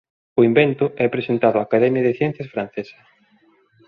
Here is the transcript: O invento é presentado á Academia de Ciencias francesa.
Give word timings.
O 0.39 0.41
invento 0.49 0.85
é 1.05 1.07
presentado 1.15 1.57
á 1.59 1.63
Academia 1.63 2.05
de 2.05 2.17
Ciencias 2.19 2.51
francesa. 2.53 2.97